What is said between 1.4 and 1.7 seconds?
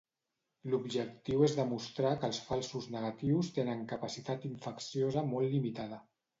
és